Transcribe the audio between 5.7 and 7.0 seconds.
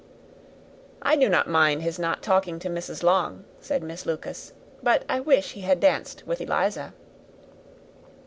danced with Eliza."